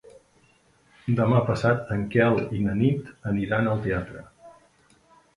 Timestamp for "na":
2.69-2.73